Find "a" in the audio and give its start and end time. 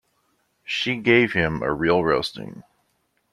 1.61-1.71